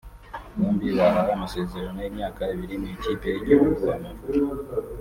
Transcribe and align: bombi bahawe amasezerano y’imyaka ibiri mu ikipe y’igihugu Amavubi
bombi 0.57 0.87
bahawe 0.97 1.31
amasezerano 1.37 1.97
y’imyaka 2.01 2.41
ibiri 2.53 2.75
mu 2.81 2.87
ikipe 2.95 3.25
y’igihugu 3.29 3.81
Amavubi 3.95 4.37